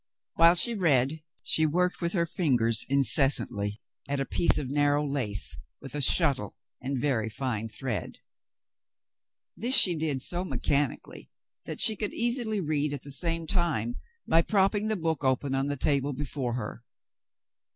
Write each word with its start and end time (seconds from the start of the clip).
While 0.33 0.55
she 0.55 0.73
read 0.73 1.21
she 1.43 1.67
worked 1.67 2.01
with 2.01 2.13
her 2.13 2.25
fingers, 2.25 2.87
incessantly, 2.89 3.79
at 4.09 4.19
a 4.19 4.25
piece 4.25 4.57
of 4.57 4.67
narrow 4.71 5.05
lace, 5.07 5.55
with 5.79 5.93
a 5.93 6.01
shuttle 6.01 6.55
and 6.81 6.97
very 6.99 7.29
fine 7.29 7.69
thread. 7.69 8.17
This 9.55 9.75
she 9.77 9.93
did 9.93 10.23
so 10.23 10.43
mechanically 10.43 11.29
that 11.65 11.79
she 11.79 11.95
could 11.95 12.15
easily 12.15 12.59
read 12.59 12.93
at 12.93 13.03
the 13.03 13.11
same 13.11 13.45
time 13.45 13.97
by 14.27 14.41
propping 14.41 14.87
the 14.87 14.95
book 14.95 15.23
open 15.23 15.53
on 15.53 15.67
the 15.67 15.77
table 15.77 16.13
before 16.13 16.53
her. 16.55 16.83